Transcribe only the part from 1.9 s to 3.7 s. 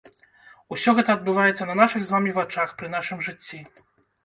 з вамі вачах, пры нашым жыцці.